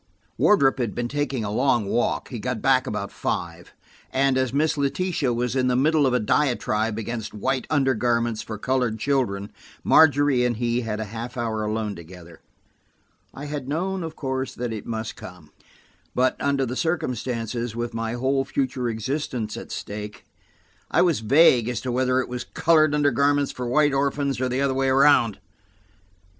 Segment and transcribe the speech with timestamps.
[0.35, 3.71] Wardrop had been taking a long walk; he got back about five,
[4.11, 8.57] and as Miss Letitia was in the middle of a diatribe against white undergarments for
[8.57, 9.51] colored children,
[9.83, 12.39] Margery and he had a half hour alone together.
[13.31, 15.51] I had known, of course, that it must come,
[16.15, 20.23] but under the circumstances, with my whole future existence at stake,
[20.89, 24.61] I was vague as to whether it was colored undergarments on white orphans or the
[24.61, 25.37] other way round.